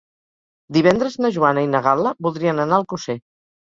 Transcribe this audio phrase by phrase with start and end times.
[0.77, 3.23] Divendres na Joana i na Gal·la voldrien anar a Alcosser.